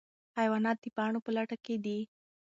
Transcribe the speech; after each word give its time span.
حیوانات 0.37 0.77
د 0.81 0.85
پاڼو 0.95 1.19
په 1.25 1.31
لټه 1.37 1.57
کې 1.65 1.75
دي. 1.85 1.99